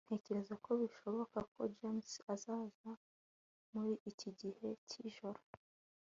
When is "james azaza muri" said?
1.77-3.93